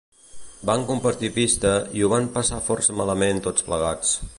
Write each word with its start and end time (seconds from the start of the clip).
Van 0.69 0.85
compartir 0.87 1.29
pista 1.37 1.75
i 2.01 2.03
ho 2.07 2.11
van 2.17 2.29
passar 2.39 2.63
força 2.71 3.01
malament 3.05 3.45
tots 3.51 3.71
plegats. 3.71 4.21